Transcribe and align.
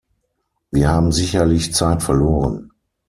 Wir 0.71 0.89
haben 0.89 1.11
sicherlich 1.11 1.75
Zeit 1.75 2.01
verloren. 2.01 2.71